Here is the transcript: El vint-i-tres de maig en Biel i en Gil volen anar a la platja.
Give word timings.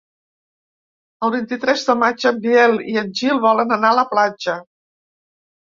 El 1.27 1.33
vint-i-tres 1.35 1.85
de 1.91 1.97
maig 2.05 2.27
en 2.31 2.41
Biel 2.47 2.75
i 2.95 2.99
en 3.05 3.15
Gil 3.21 3.45
volen 3.47 3.79
anar 3.79 3.95
a 3.97 4.01
la 4.03 4.11
platja. 4.17 4.59